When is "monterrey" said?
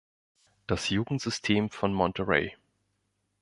1.93-2.55